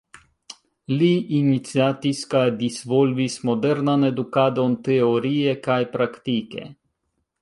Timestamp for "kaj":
2.31-2.41, 5.69-5.81